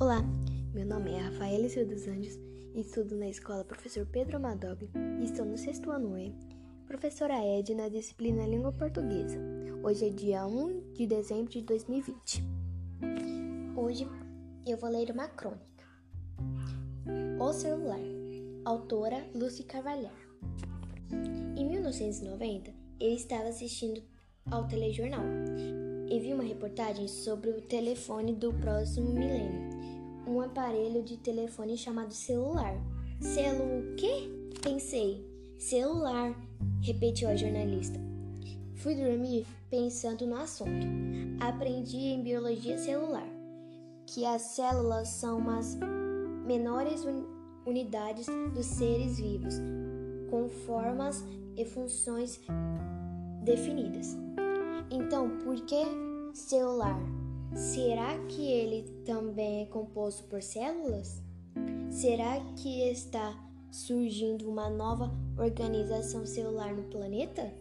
[0.00, 0.24] Olá,
[0.72, 2.38] meu nome é Rafaela Silva dos Anjos,
[2.74, 4.88] estudo na escola Professor Pedro Amadog
[5.20, 6.34] e estou no sexto ano E.
[6.86, 9.38] Professora Ed na disciplina Língua Portuguesa.
[9.82, 12.42] Hoje é dia 1 de dezembro de 2020.
[13.76, 14.08] Hoje
[14.66, 15.84] eu vou ler uma crônica.
[17.38, 18.00] O Celular,
[18.64, 20.16] autora Lucy Carvalhar.
[21.58, 24.02] Em 1990, eu estava assistindo
[24.50, 25.26] ao telejornal
[26.10, 29.79] e vi uma reportagem sobre o telefone do próximo milênio,
[30.26, 32.74] um aparelho de telefone chamado celular.
[33.20, 34.30] Celu o quê?
[34.62, 35.24] Pensei.
[35.58, 36.34] Celular,
[36.82, 38.00] repetiu a jornalista.
[38.76, 40.86] Fui dormir pensando no assunto.
[41.40, 43.28] Aprendi em biologia celular
[44.06, 45.78] que as células são as
[46.46, 47.04] menores
[47.64, 49.54] unidades dos seres vivos,
[50.30, 51.24] com formas
[51.56, 52.40] e funções
[53.44, 54.16] definidas.
[54.90, 55.84] Então, por que
[56.32, 56.98] celular?
[57.54, 61.22] Será que ele também é composto por células?
[61.90, 63.36] Será que está
[63.70, 67.52] surgindo uma nova organização celular no planeta?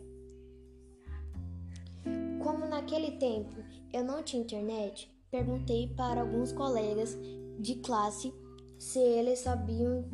[2.44, 3.56] Como naquele tempo
[3.92, 7.18] eu não tinha internet, perguntei para alguns colegas
[7.60, 8.34] de classe
[8.78, 10.06] se eles sabiam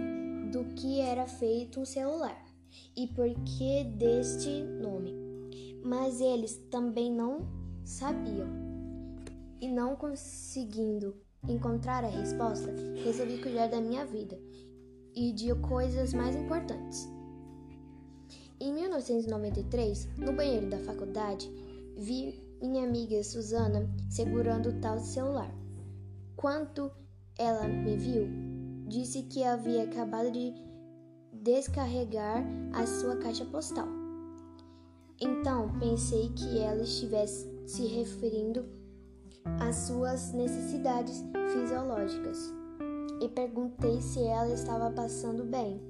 [0.52, 2.44] do que era feito um celular
[2.96, 5.26] e por que deste nome
[5.86, 7.48] mas eles também não
[7.84, 8.75] sabiam.
[9.62, 11.16] E não conseguindo
[11.48, 14.40] encontrar a resposta, resolvi cuidar da minha vida
[15.16, 17.08] e de coisas mais importantes.
[18.60, 21.50] Em 1993, no banheiro da faculdade,
[21.98, 25.54] vi minha amiga Susana segurando o tal celular.
[26.36, 26.92] Quando
[27.38, 28.28] ela me viu,
[28.88, 30.54] disse que havia acabado de
[31.34, 33.88] descarregar a sua caixa postal.
[35.20, 38.66] Então pensei que ela estivesse se referindo
[39.60, 42.54] às suas necessidades fisiológicas
[43.22, 45.82] e perguntei se ela estava passando bem.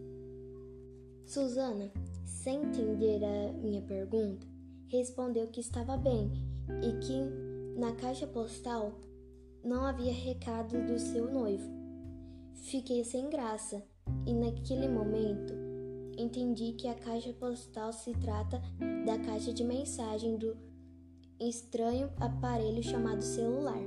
[1.25, 1.91] Susana,
[2.23, 4.45] sem entender a minha pergunta,
[4.87, 6.31] respondeu que estava bem
[6.83, 8.93] e que na caixa postal
[9.63, 11.67] não havia recado do seu noivo.
[12.53, 13.83] Fiquei sem graça
[14.25, 15.53] e naquele momento
[16.17, 18.61] entendi que a caixa postal se trata
[19.05, 20.55] da caixa de mensagem do
[21.39, 23.81] estranho aparelho chamado celular.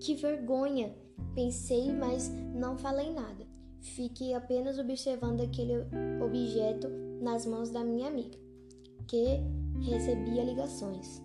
[0.00, 0.94] Que vergonha!
[1.34, 3.46] Pensei, mas não falei nada.
[3.80, 5.74] Fiquei apenas observando aquele
[6.22, 6.88] objeto
[7.20, 8.38] nas mãos da minha amiga,
[9.06, 9.40] que
[9.80, 11.22] recebia ligações.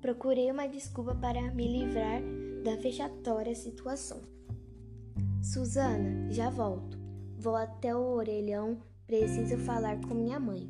[0.00, 2.22] Procurei uma desculpa para me livrar
[2.64, 4.20] da fechatória situação.
[5.42, 6.98] Susana, já volto.
[7.36, 10.68] Vou até o orelhão, preciso falar com minha mãe.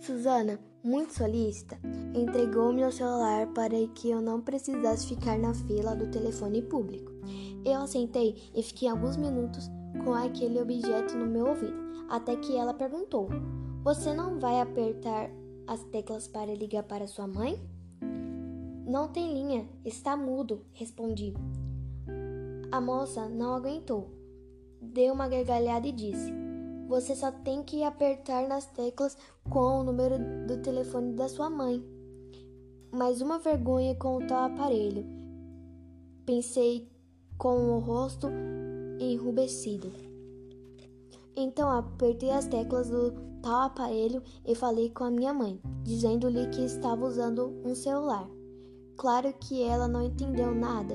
[0.00, 1.78] Susana, muito solícita,
[2.14, 7.12] entregou meu celular para que eu não precisasse ficar na fila do telefone público.
[7.64, 9.70] Eu assentei e fiquei alguns minutos
[10.04, 13.28] com aquele objeto no meu ouvido, até que ela perguntou:
[13.84, 15.30] Você não vai apertar
[15.66, 17.60] as teclas para ligar para sua mãe?
[18.86, 21.34] Não tem linha, está mudo, respondi.
[22.70, 24.22] A moça não aguentou
[24.82, 26.32] deu uma gargalhada e disse:
[26.88, 29.16] Você só tem que apertar nas teclas
[29.48, 31.82] com o número do telefone da sua mãe.
[32.92, 35.06] Mais uma vergonha com o tal aparelho.
[36.26, 36.90] Pensei
[37.38, 38.28] com o rosto
[39.00, 39.90] enrubescido.
[41.34, 43.12] Então apertei as teclas do
[43.42, 48.28] tal aparelho e falei com a minha mãe, dizendo-lhe que estava usando um celular.
[48.96, 50.94] Claro que ela não entendeu nada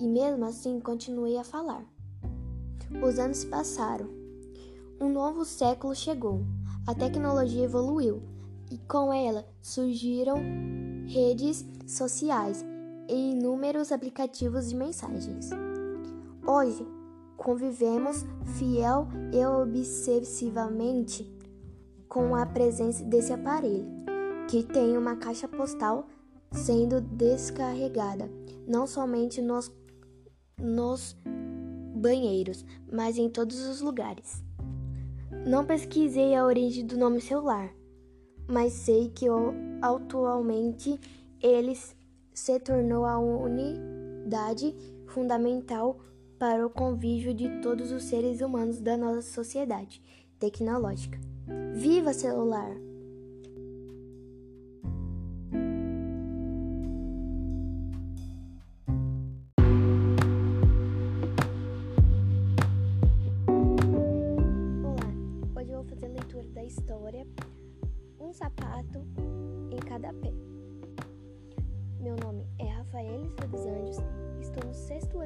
[0.00, 1.84] e mesmo assim continuei a falar.
[3.02, 4.23] Os anos se passaram.
[5.00, 6.44] Um novo século chegou.
[6.86, 8.22] A tecnologia evoluiu
[8.70, 10.36] e com ela surgiram
[11.06, 12.64] redes sociais
[13.08, 15.50] e inúmeros aplicativos de mensagens.
[16.46, 16.86] Hoje,
[17.36, 18.24] convivemos
[18.56, 21.28] fiel e obsessivamente
[22.08, 23.86] com a presença desse aparelho,
[24.48, 26.06] que tem uma caixa postal
[26.52, 28.30] sendo descarregada,
[28.68, 29.72] não somente nos,
[30.56, 31.16] nos
[31.96, 34.43] banheiros, mas em todos os lugares.
[35.46, 37.70] Não pesquisei a origem do nome celular,
[38.48, 39.26] mas sei que
[39.82, 40.98] atualmente
[41.42, 41.76] ele
[42.32, 44.74] se tornou a unidade
[45.06, 46.00] fundamental
[46.38, 50.00] para o convívio de todos os seres humanos da nossa sociedade
[50.38, 51.18] tecnológica.
[51.74, 52.74] Viva celular!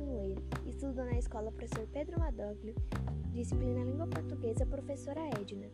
[0.00, 2.74] No sexto ano E, estudo na escola Professor Pedro Madoglio,
[3.32, 5.66] disciplina Língua Portuguesa, professora Edna.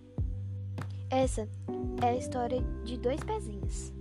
[1.11, 1.49] Essa
[2.03, 3.93] é a história de dois pezinhos,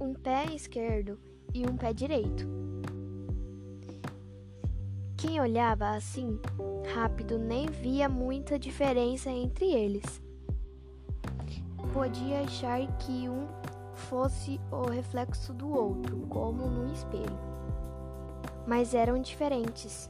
[0.00, 1.18] um pé esquerdo
[1.52, 2.46] e um pé direito.
[5.16, 6.38] Quem olhava assim,
[6.94, 10.22] rápido, nem via muita diferença entre eles.
[11.92, 13.46] Podia achar que um
[13.92, 17.49] fosse o reflexo do outro, como num espelho.
[18.70, 20.08] Mas eram diferentes.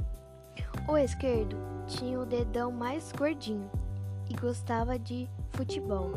[0.86, 3.70] O esquerdo tinha o dedão mais gordinho
[4.28, 6.10] e gostava de futebol.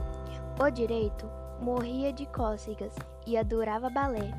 [0.61, 1.25] O direito
[1.61, 2.93] morria de cócegas
[3.25, 4.29] e adorava balé.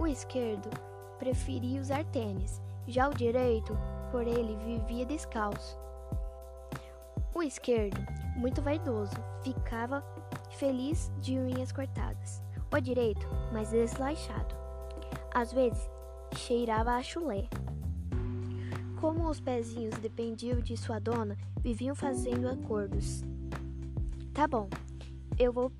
[0.00, 0.68] O esquerdo
[1.16, 3.78] preferia usar tênis, já o direito,
[4.10, 5.78] por ele, vivia descalço.
[7.36, 8.04] O esquerdo,
[8.34, 9.14] muito vaidoso,
[9.44, 10.02] ficava
[10.50, 12.42] feliz de unhas cortadas.
[12.72, 14.56] O direito, mais desleixado.
[15.32, 15.88] Às vezes,
[16.36, 17.48] cheirava a chulé.
[19.00, 23.22] Como os pezinhos dependiam de sua dona, viviam fazendo acordos.
[24.32, 24.68] Tá bom,
[25.38, 25.72] eu vou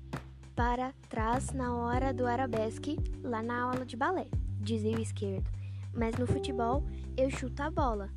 [0.55, 4.27] para trás na hora do arabesque, lá na aula de balé,
[4.59, 5.49] dizia o esquerdo.
[5.93, 6.83] Mas no futebol,
[7.17, 8.09] eu chuto a bola.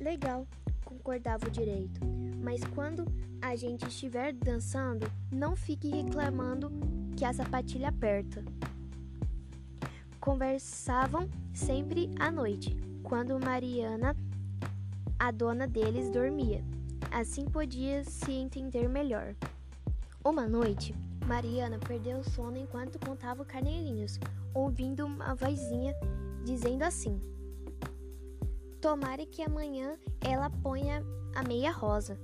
[0.00, 0.46] Legal,
[0.84, 2.00] concordava o direito.
[2.42, 3.04] Mas quando
[3.40, 6.70] a gente estiver dançando, não fique reclamando
[7.16, 8.44] que a sapatilha aperta.
[10.28, 14.14] Conversavam sempre à noite, quando Mariana,
[15.18, 16.62] a dona deles, dormia.
[17.10, 19.34] Assim podia se entender melhor.
[20.22, 20.94] Uma noite,
[21.26, 24.20] Mariana perdeu o sono enquanto contava carneirinhos,
[24.52, 25.94] ouvindo uma vozinha
[26.44, 27.18] dizendo assim:
[28.82, 31.02] Tomare que amanhã ela ponha
[31.34, 32.20] a meia rosa.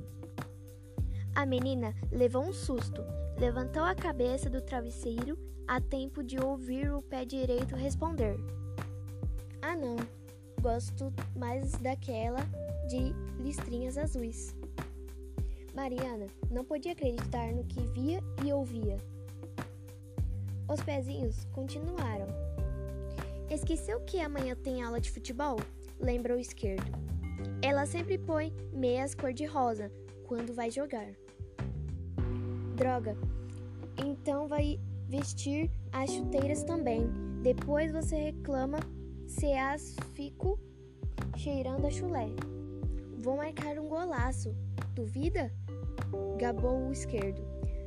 [1.35, 3.03] A menina levou um susto,
[3.39, 8.37] levantou a cabeça do travesseiro a tempo de ouvir o pé direito responder:
[9.63, 9.97] Ah, não,
[10.61, 12.41] gosto mais daquela
[12.89, 14.55] de listrinhas azuis.
[15.75, 18.97] Mariana não podia acreditar no que via e ouvia.
[20.69, 22.27] Os pezinhos continuaram.
[23.51, 25.57] Esqueceu que amanhã tem aula de futebol?
[26.01, 26.91] Lembra o esquerdo.
[27.61, 29.91] Ela sempre põe meias cor-de-rosa
[30.27, 31.09] quando vai jogar.
[32.75, 33.17] Droga,
[33.97, 37.09] então vai vestir as chuteiras também.
[37.43, 38.79] Depois você reclama
[39.27, 40.59] se as fico
[41.37, 42.29] cheirando a chulé.
[43.19, 44.55] Vou marcar um golaço.
[44.95, 45.53] Duvida?
[46.39, 47.43] Gabou o esquerdo.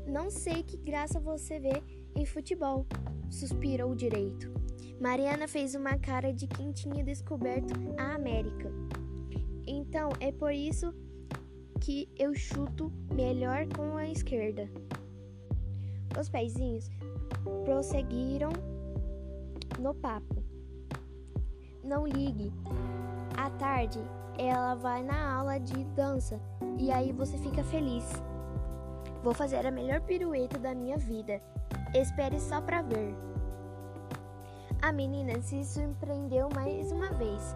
[0.08, 1.84] Não sei que graça você vê
[2.16, 2.86] em futebol,
[3.30, 4.52] suspirou o direito.
[5.00, 8.72] Mariana fez uma cara de quem tinha descoberto a América.
[9.68, 10.94] Então é por isso
[11.80, 14.70] que eu chuto melhor com a esquerda.
[16.20, 16.90] Os pezinhos
[17.66, 18.52] prosseguiram
[19.80, 20.44] no papo.
[21.84, 22.52] Não ligue.
[23.38, 24.00] À tarde
[24.38, 26.40] ela vai na aula de dança
[26.78, 28.06] e aí você fica feliz.
[29.24, 31.42] Vou fazer a melhor pirueta da minha vida.
[31.94, 33.16] Espere só pra ver.
[34.82, 37.56] A menina se surpreendeu mais uma vez.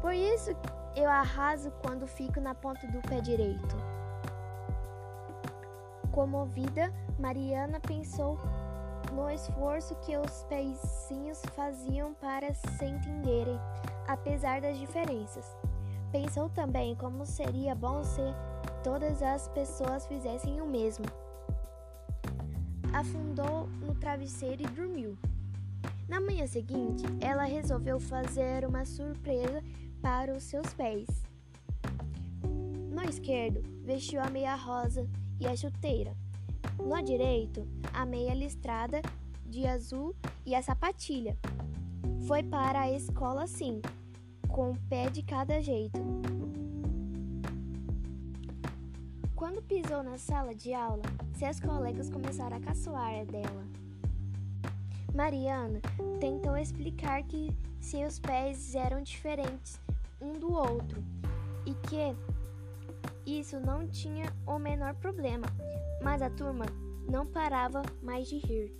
[0.00, 0.50] Por isso
[0.96, 3.76] eu arraso quando fico na ponta do pé direito.
[6.10, 8.38] Comovida, Mariana pensou
[9.12, 13.58] no esforço que os pezinhos faziam para se entenderem,
[14.06, 15.44] apesar das diferenças.
[16.10, 18.22] Pensou também como seria bom se
[18.82, 21.04] todas as pessoas fizessem o mesmo.
[22.92, 25.16] Afundou no travesseiro e dormiu.
[26.08, 29.62] Na manhã seguinte, ela resolveu fazer uma surpresa
[30.00, 31.06] para os seus pés.
[32.90, 35.06] No esquerdo, vestiu a meia rosa
[35.38, 36.14] e a chuteira.
[36.78, 39.00] No direito, a meia listrada
[39.46, 40.14] de azul
[40.44, 41.36] e a sapatilha.
[42.26, 43.80] Foi para a escola assim,
[44.48, 46.00] com o pé de cada jeito.
[49.34, 51.02] Quando pisou na sala de aula,
[51.34, 53.64] seus colegas começaram a caçoar dela.
[55.14, 55.80] Mariana
[56.20, 59.80] tentou explicar que seus pés eram diferentes
[60.20, 61.02] um do outro
[61.66, 62.16] e que
[63.26, 65.46] isso não tinha o menor problema,
[66.02, 66.66] mas a turma
[67.08, 68.74] não parava mais de rir.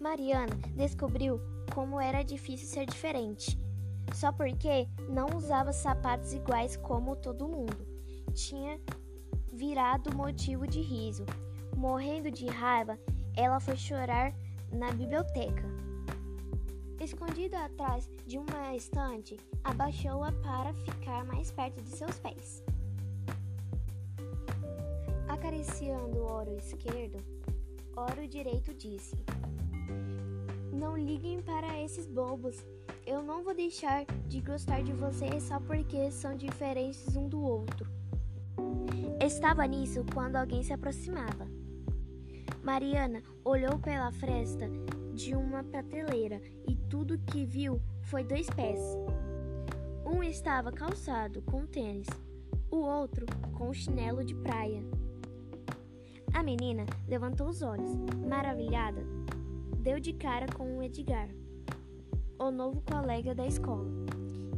[0.00, 1.40] Mariana descobriu
[1.74, 3.58] como era difícil ser diferente,
[4.12, 7.86] só porque não usava sapatos iguais como todo mundo.
[8.34, 8.78] Tinha
[9.52, 11.24] virado motivo de riso.
[11.76, 12.98] Morrendo de raiva,
[13.36, 14.32] ela foi chorar
[14.70, 15.73] na biblioteca.
[17.04, 22.64] Escondida atrás de uma estante, abaixou-a para ficar mais perto de seus pés.
[25.28, 27.22] Acariciando o oro esquerdo,
[27.94, 29.22] oro direito disse:
[30.72, 32.64] Não liguem para esses bobos.
[33.06, 37.86] Eu não vou deixar de gostar de vocês só porque são diferentes um do outro.
[39.20, 41.46] Estava nisso quando alguém se aproximava.
[42.62, 44.70] Mariana olhou pela fresta
[45.14, 48.78] de uma prateleira e tudo que viu foi dois pés.
[50.06, 52.06] Um estava calçado com tênis,
[52.70, 54.80] o outro com chinelo de praia.
[56.32, 57.90] A menina levantou os olhos,
[58.28, 59.02] maravilhada,
[59.78, 61.28] deu de cara com o Edgar,
[62.38, 63.90] o novo colega da escola.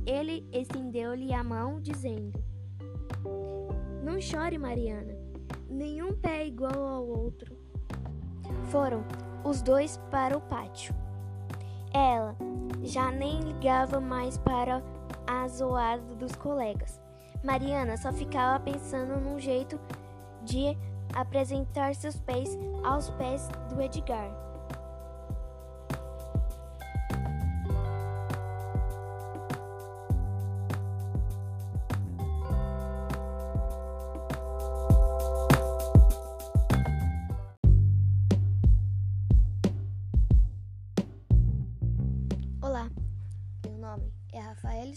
[0.04, 2.38] Ele estendeu-lhe a mão, dizendo:
[4.04, 5.16] Não chore, Mariana.
[5.70, 7.56] Nenhum pé é igual ao outro.
[8.64, 9.02] Foram
[9.42, 11.05] os dois para o pátio.
[11.96, 12.36] Ela
[12.82, 14.82] já nem ligava mais para
[15.26, 17.00] a zoada dos colegas.
[17.42, 19.80] Mariana só ficava pensando num jeito
[20.42, 20.76] de
[21.14, 24.45] apresentar seus pés aos pés do Edgar.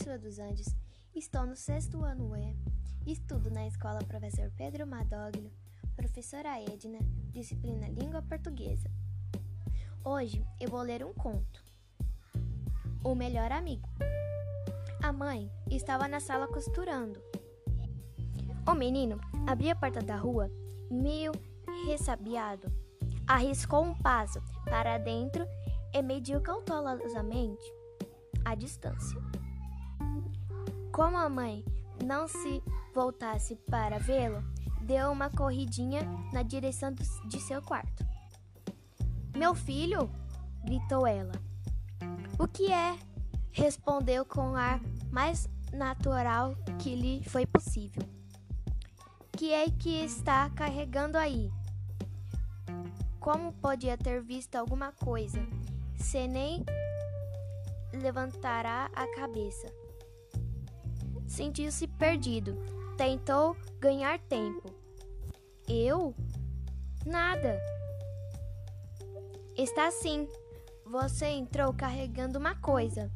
[0.10, 0.76] Silva dos Andes,
[1.14, 2.56] estou no sexto ano E,
[3.06, 5.52] estudo na escola Professor Pedro Madoglio,
[5.96, 6.98] professora Edna,
[7.32, 8.90] disciplina Língua Portuguesa.
[10.04, 11.64] Hoje eu vou ler um conto.
[13.04, 13.88] O Melhor Amigo.
[15.04, 17.22] A mãe estava na sala costurando.
[18.68, 20.50] O menino abriu a porta da rua,
[20.90, 21.34] meio
[21.86, 22.74] ressabiado,
[23.28, 25.46] arriscou um passo para dentro
[25.94, 27.64] e mediu cautelosamente
[28.44, 29.39] a distância.
[31.00, 31.64] Como a mãe
[32.04, 32.62] não se
[32.94, 34.44] voltasse para vê-lo,
[34.82, 36.02] deu uma corridinha
[36.34, 38.06] na direção de seu quarto.
[39.34, 40.12] Meu filho!
[40.66, 41.32] gritou ela.
[42.38, 43.00] O que é?
[43.54, 48.04] respondeu com o ar mais natural que lhe foi possível.
[49.32, 51.50] Que é que está carregando aí?
[53.22, 55.40] Como podia ter visto alguma coisa?
[55.96, 56.66] se nem
[57.94, 59.79] levantará a cabeça.
[61.30, 62.58] Sentiu-se perdido.
[62.98, 64.74] Tentou ganhar tempo.
[65.68, 66.16] Eu?
[67.06, 67.58] Nada.
[69.56, 70.28] Está sim.
[70.88, 73.12] Você entrou carregando uma coisa.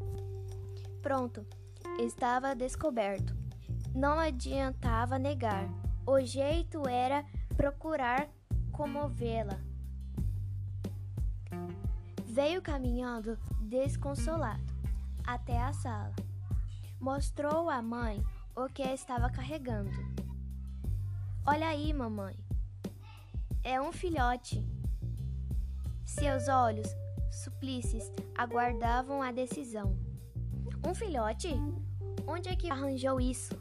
[1.02, 1.44] Pronto.
[2.00, 3.36] Estava descoberto.
[3.96, 5.68] Não adiantava negar.
[6.06, 7.26] O jeito era
[7.58, 8.30] procurar
[8.72, 9.60] comovê-la.
[12.26, 14.64] Veio caminhando desconsolado
[15.26, 16.14] até a sala.
[17.04, 19.92] Mostrou à mãe o que estava carregando.
[21.46, 22.34] Olha aí, mamãe.
[23.62, 24.66] É um filhote.
[26.06, 26.88] Seus olhos
[27.30, 29.98] suplices aguardavam a decisão.
[30.88, 31.50] Um filhote?
[32.26, 33.54] Onde é que arranjou isso?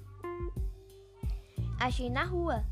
[1.80, 2.64] Achei na rua.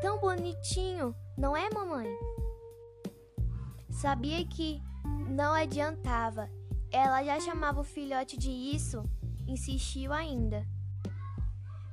[0.00, 2.06] Tão bonitinho, não é, mamãe?
[3.90, 4.80] Sabia que
[5.28, 6.48] não adiantava.
[6.92, 9.02] Ela já chamava o filhote de isso,
[9.50, 10.66] insistiu ainda.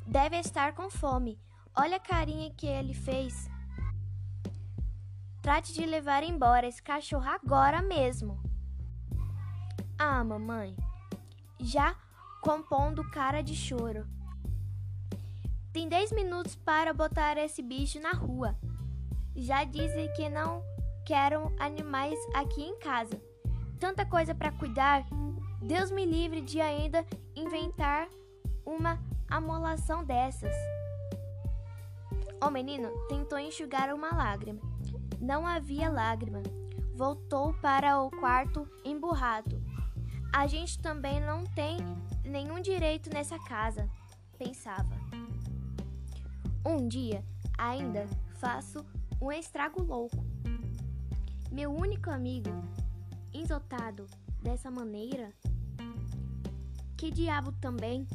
[0.06, 1.40] Deve estar com fome.
[1.76, 3.50] Olha a carinha que ele fez.
[5.42, 8.42] Trate de levar embora esse cachorro agora mesmo.
[9.98, 10.76] Ah, mamãe.
[11.60, 11.96] Já
[12.42, 14.08] compondo cara de choro.
[15.74, 18.58] Tem 10 minutos para botar esse bicho na rua.
[19.36, 20.64] Já dizem que não
[21.06, 23.22] quero animais aqui em casa.
[23.80, 25.06] Tanta coisa para cuidar.
[25.62, 27.06] Deus me livre de ainda
[27.38, 28.10] inventar
[28.66, 30.54] uma amolação dessas.
[32.44, 34.62] O menino tentou enxugar uma lágrima.
[35.20, 36.42] Não havia lágrima.
[36.96, 39.62] Voltou para o quarto emburrado.
[40.34, 41.78] A gente também não tem
[42.24, 43.90] nenhum direito nessa casa,
[44.38, 44.96] pensava.
[46.66, 47.24] Um dia
[47.58, 48.08] ainda
[48.40, 48.86] faço
[49.22, 50.18] um estrago louco.
[51.52, 52.50] Meu único amigo,
[53.34, 54.06] ensotado
[54.42, 55.34] dessa maneira?
[56.98, 58.08] Que diabo também?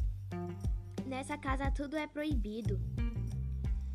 [1.05, 2.77] Nessa casa tudo é proibido.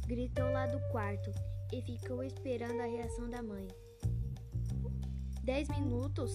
[0.07, 1.31] Gritou lá do quarto
[1.71, 3.69] e ficou esperando a reação da mãe.
[5.43, 6.33] Dez minutos?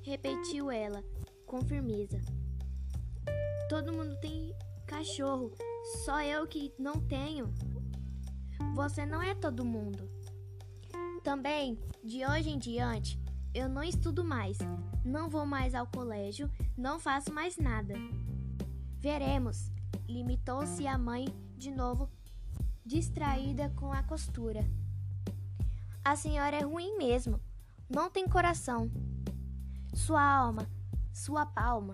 [0.00, 1.04] Repetiu ela
[1.44, 2.18] com firmeza.
[3.68, 4.54] Todo mundo tem
[4.86, 5.52] cachorro,
[6.06, 7.52] só eu que não tenho.
[8.74, 10.10] Você não é todo mundo.
[11.22, 13.21] Também, de hoje em diante,
[13.54, 14.58] eu não estudo mais,
[15.04, 17.94] não vou mais ao colégio, não faço mais nada.
[18.98, 19.70] Veremos,
[20.08, 22.08] limitou-se a mãe de novo,
[22.84, 24.64] distraída com a costura.
[26.04, 27.40] A senhora é ruim mesmo,
[27.88, 28.90] não tem coração.
[29.94, 30.66] Sua alma
[31.12, 31.92] sua palma.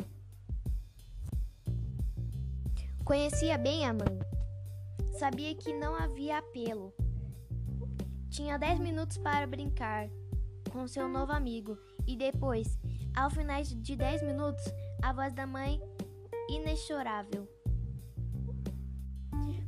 [3.05, 4.19] Conhecia bem a mãe.
[5.19, 6.95] Sabia que não havia apelo.
[8.31, 10.09] Tinha dez minutos para brincar
[10.68, 12.78] com seu novo amigo e depois,
[13.16, 14.64] ao final de dez minutos,
[15.02, 15.80] a voz da mãe
[16.48, 17.48] inexorável.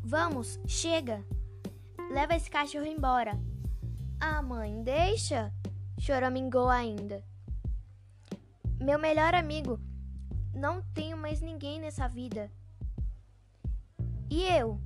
[0.03, 1.25] Vamos, chega!
[2.11, 3.39] Leva esse cachorro embora.
[4.21, 5.53] Ah, mãe, deixa!
[5.99, 7.23] Choramingou ainda.
[8.81, 9.79] Meu melhor amigo.
[10.55, 12.51] Não tenho mais ninguém nessa vida.
[14.29, 14.81] E eu?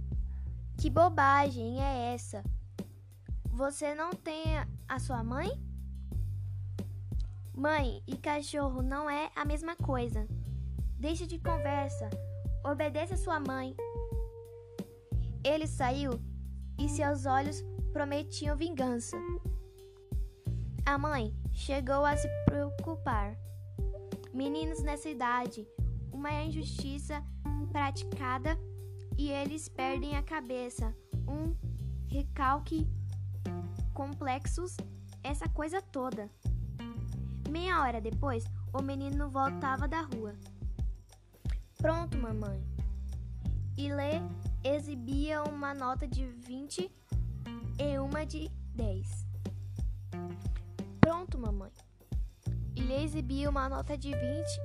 [0.77, 2.45] Que bobagem é essa?
[3.51, 4.45] Você não tem
[4.89, 5.51] a sua mãe?
[7.57, 10.27] Mãe e cachorro não é a mesma coisa.
[10.99, 12.11] Deixe de conversa.
[12.65, 13.77] Obedeça sua mãe.
[15.45, 16.21] Ele saiu
[16.77, 19.17] e seus olhos prometiam vingança.
[20.85, 23.37] A mãe chegou a se preocupar.
[24.33, 25.65] Meninos nessa idade,
[26.13, 27.23] uma injustiça
[27.71, 28.59] praticada
[29.17, 30.93] e eles perdem a cabeça.
[31.29, 31.55] Um
[32.09, 32.85] recalque
[33.93, 34.77] complexos,
[35.23, 36.29] essa coisa toda.
[37.55, 40.35] Meia hora depois, o menino voltava da rua.
[41.79, 42.61] Pronto, mamãe.
[43.79, 44.15] E Lê
[44.65, 46.91] exibia uma nota de 20
[47.79, 49.25] e uma de 10.
[51.01, 51.71] Pronto, mamãe.
[52.75, 54.21] Ele exibia uma nota de 20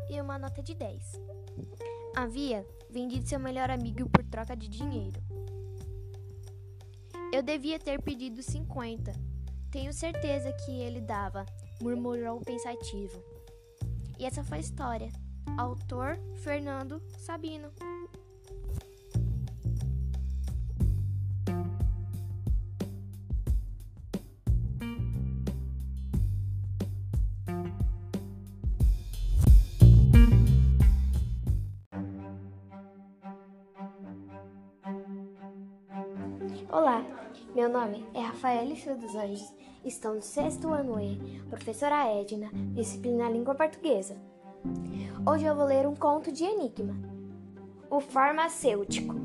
[0.09, 1.21] e uma nota de 10.
[2.15, 5.21] Havia vendido seu melhor amigo por troca de dinheiro.
[7.31, 9.11] Eu devia ter pedido 50.
[9.69, 11.45] Tenho certeza que ele dava,
[11.81, 13.21] murmurou pensativo.
[14.17, 15.11] E essa foi a história.
[15.57, 17.69] Autor Fernando Sabino.
[36.71, 37.03] Olá,
[37.55, 43.29] meu nome é Rafael Silva dos Anjos, estou no sexto ano E, professora Edna, disciplina
[43.29, 44.17] Língua Portuguesa.
[45.25, 46.95] Hoje eu vou ler um conto de enigma.
[47.89, 49.15] O farmacêutico.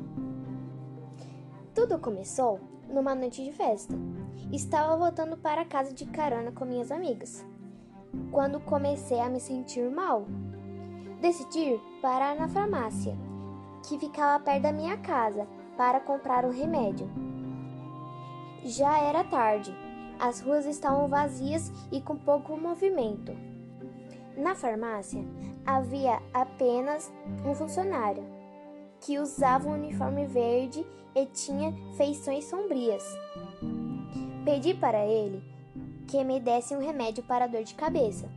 [1.74, 3.94] Tudo começou numa noite de festa.
[4.52, 7.44] Estava voltando para casa de carona com minhas amigas,
[8.30, 10.26] quando comecei a me sentir mal.
[11.20, 13.16] Decidi parar na farmácia,
[13.88, 17.10] que ficava perto da minha casa, para comprar o remédio.
[18.62, 19.83] Já era tarde.
[20.18, 23.32] As ruas estavam vazias e com pouco movimento.
[24.36, 25.24] Na farmácia
[25.64, 27.12] havia apenas
[27.44, 28.24] um funcionário
[29.00, 33.04] que usava um uniforme verde e tinha feições sombrias.
[34.44, 35.42] Pedi para ele
[36.06, 38.28] que me desse um remédio para dor de cabeça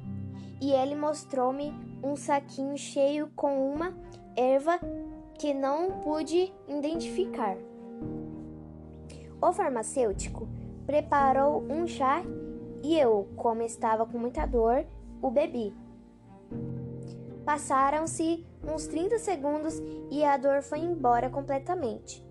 [0.61, 3.93] e ele mostrou-me um saquinho cheio com uma
[4.35, 4.79] erva
[5.37, 7.55] que não pude identificar.
[9.41, 10.46] O farmacêutico
[10.87, 12.23] preparou um chá
[12.81, 14.85] e eu, como estava com muita dor,
[15.21, 15.75] o bebi.
[17.45, 22.25] Passaram-se uns 30 segundos e a dor foi embora completamente.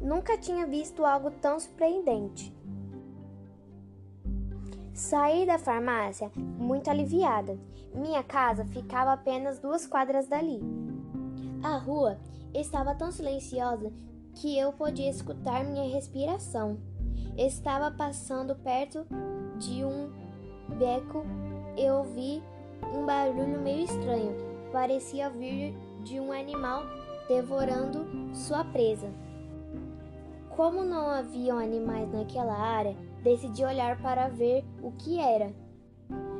[0.00, 2.54] Nunca tinha visto algo tão surpreendente.
[4.94, 7.58] Saí da farmácia muito aliviada.
[7.94, 10.60] Minha casa ficava apenas duas quadras dali.
[11.62, 12.18] A rua
[12.54, 13.92] estava tão silenciosa
[14.34, 16.78] que eu podia escutar minha respiração.
[17.36, 19.06] Estava passando perto
[19.58, 20.10] de um
[20.78, 21.24] beco
[21.76, 22.42] e ouvi
[22.94, 24.36] um barulho meio estranho.
[24.72, 26.82] Parecia vir de um animal
[27.28, 29.08] devorando sua presa.
[30.50, 35.52] Como não haviam animais naquela área, decidi olhar para ver o que era.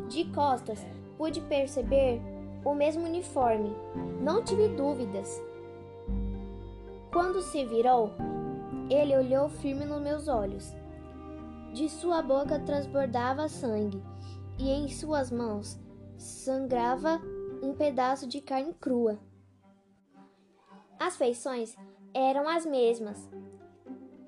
[0.09, 0.85] De costas,
[1.17, 2.21] pude perceber
[2.65, 3.75] o mesmo uniforme.
[4.21, 5.43] Não tive dúvidas.
[7.13, 8.13] Quando se virou,
[8.91, 10.75] ele olhou firme nos meus olhos.
[11.73, 14.03] De sua boca transbordava sangue
[14.59, 15.79] e em suas mãos
[16.17, 17.21] sangrava
[17.63, 19.19] um pedaço de carne crua.
[20.99, 21.77] As feições
[22.13, 23.31] eram as mesmas,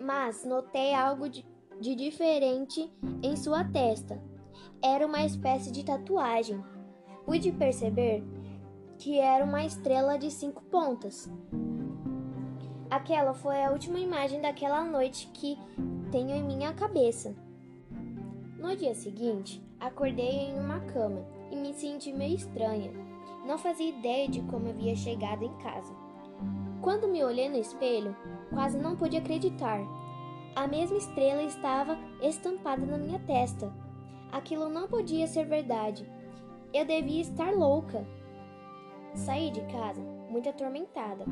[0.00, 1.44] mas notei algo de,
[1.80, 2.90] de diferente
[3.22, 4.22] em sua testa.
[4.80, 6.62] Era uma espécie de tatuagem.
[7.24, 8.22] Pude perceber
[8.98, 11.28] que era uma estrela de cinco pontas.
[12.88, 15.58] Aquela foi a última imagem daquela noite que
[16.12, 17.34] tenho em minha cabeça.
[18.58, 22.92] No dia seguinte, acordei em uma cama e me senti meio estranha.
[23.46, 25.92] Não fazia ideia de como havia chegado em casa.
[26.82, 28.14] Quando me olhei no espelho,
[28.50, 29.80] quase não pude acreditar.
[30.54, 33.72] A mesma estrela estava estampada na minha testa.
[34.30, 36.06] Aquilo não podia ser verdade.
[36.74, 38.06] Eu devia estar louca.
[39.14, 41.24] Saí de casa muito atormentada.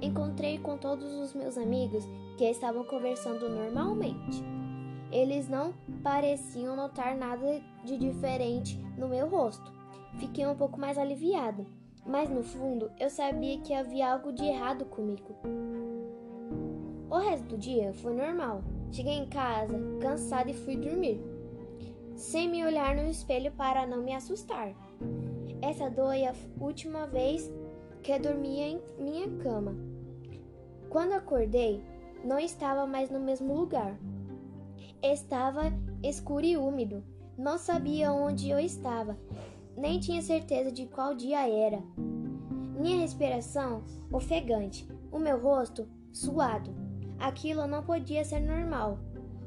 [0.00, 2.04] Encontrei com todos os meus amigos
[2.38, 4.42] que estavam conversando normalmente.
[5.12, 9.70] Eles não pareciam notar nada de diferente no meu rosto.
[10.18, 11.64] Fiquei um pouco mais aliviada,
[12.04, 15.36] mas no fundo eu sabia que havia algo de errado comigo.
[17.10, 18.62] O resto do dia foi normal.
[18.90, 21.20] Cheguei em casa, cansada e fui dormir,
[22.14, 24.72] sem me olhar no espelho para não me assustar.
[25.60, 27.50] Essa é a última vez
[28.06, 29.74] que dormia em minha cama.
[30.88, 31.82] Quando acordei,
[32.24, 33.98] não estava mais no mesmo lugar.
[35.02, 35.72] Estava
[36.04, 37.02] escuro e úmido.
[37.36, 39.18] Não sabia onde eu estava,
[39.76, 41.82] nem tinha certeza de qual dia era.
[42.78, 46.70] Minha respiração ofegante, o meu rosto suado.
[47.18, 49.00] Aquilo não podia ser normal.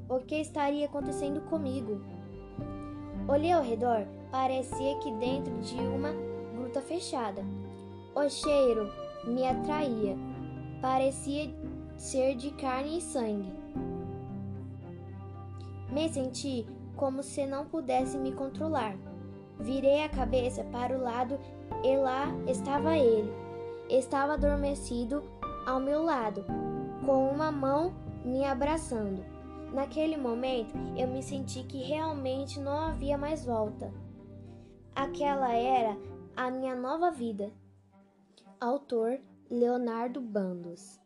[0.09, 2.01] O que estaria acontecendo comigo?
[3.25, 6.11] Olhei ao redor, parecia que dentro de uma
[6.57, 7.41] gruta fechada.
[8.19, 8.91] O cheiro
[9.23, 10.17] me atraía,
[10.81, 11.49] parecia
[11.95, 13.53] ser de carne e sangue.
[15.89, 18.97] Me senti como se não pudesse me controlar.
[19.57, 21.39] Virei a cabeça para o lado
[21.81, 23.31] e lá estava ele.
[23.89, 25.23] Estava adormecido
[25.65, 26.43] ao meu lado,
[27.05, 27.93] com uma mão
[28.25, 29.23] me abraçando.
[29.71, 33.93] Naquele momento, eu me senti que realmente não havia mais volta.
[34.93, 35.97] Aquela era
[36.35, 37.49] a minha nova vida.
[38.61, 40.99] Autor Leonardo Bandos.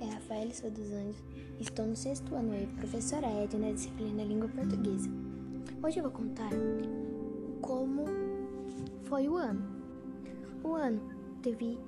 [0.00, 1.24] Rafael dos Anjos,
[1.58, 5.10] estou no sexto ano e professora Ed na disciplina Língua Portuguesa.
[5.82, 6.50] Hoje eu vou contar
[7.60, 8.04] como
[9.02, 9.60] foi o ano.
[10.62, 11.13] O ano
[11.44, 11.78] teve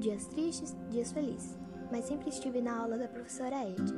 [0.00, 1.56] dias tristes, dias felizes,
[1.90, 3.94] mas sempre estive na aula da professora Edna.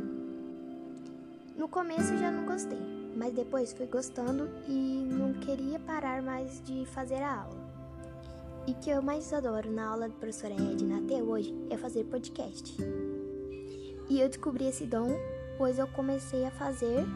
[1.57, 2.79] No começo já não gostei,
[3.17, 7.71] mas depois fui gostando e não queria parar mais de fazer a aula.
[8.67, 12.77] E que eu mais adoro na aula da professora Edna até hoje é fazer podcast.
[14.11, 15.17] E eu descobri esse dom,
[15.57, 17.07] pois eu comecei a fazer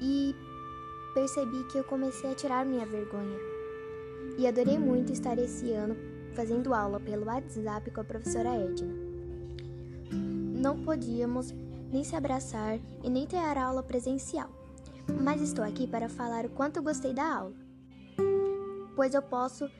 [0.00, 0.36] e
[1.14, 3.38] percebi que eu comecei a tirar minha vergonha.
[4.38, 8.92] E adorei muito estar esse ano fazendo aula pelo WhatsApp com a professora Edna.
[10.10, 11.54] Não podíamos
[11.90, 14.50] nem se abraçar e nem ter aula presencial,
[15.22, 17.54] mas estou aqui para falar o quanto gostei da aula,
[18.94, 19.70] pois eu posso,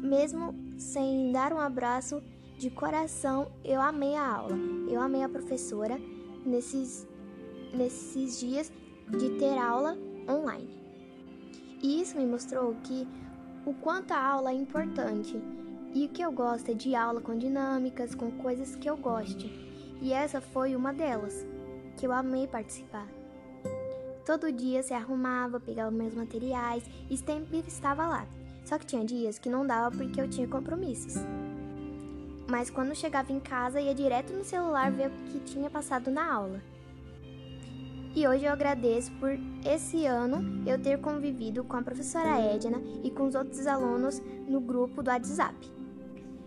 [0.00, 2.22] mesmo sem dar um abraço,
[2.58, 4.56] de coração, eu amei a aula.
[4.88, 5.98] Eu amei a professora
[6.46, 7.06] nesses,
[7.72, 8.72] nesses dias
[9.10, 10.70] de ter aula online.
[11.82, 13.06] E isso me mostrou que
[13.66, 15.36] o quanto a aula é importante.
[15.94, 19.46] E o que eu gosto é de aula com dinâmicas, com coisas que eu goste.
[20.02, 21.46] E essa foi uma delas,
[21.96, 23.08] que eu amei participar.
[24.26, 28.26] Todo dia se arrumava, pegava meus materiais e sempre estava lá.
[28.64, 31.22] Só que tinha dias que não dava porque eu tinha compromissos
[32.48, 36.32] mas quando chegava em casa ia direto no celular ver o que tinha passado na
[36.32, 36.60] aula.
[38.14, 39.30] E hoje eu agradeço por
[39.64, 44.60] esse ano eu ter convivido com a professora Edna e com os outros alunos no
[44.60, 45.56] grupo do WhatsApp,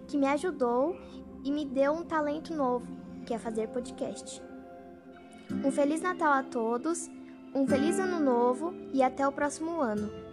[0.07, 0.97] que me ajudou
[1.43, 2.87] e me deu um talento novo,
[3.25, 4.41] que é fazer podcast.
[5.63, 7.09] Um feliz Natal a todos,
[7.53, 10.26] um feliz ano novo e até o próximo ano.